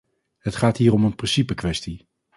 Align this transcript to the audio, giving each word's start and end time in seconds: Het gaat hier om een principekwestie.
Het 0.37 0.55
gaat 0.55 0.77
hier 0.77 0.93
om 0.93 1.03
een 1.03 1.15
principekwestie. 1.15 2.07